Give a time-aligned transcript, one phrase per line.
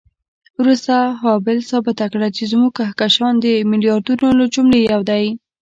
[0.61, 5.25] وروسته هابل ثابته کړه چې زموږ کهکشان د میلیاردونو له جملې یو دی.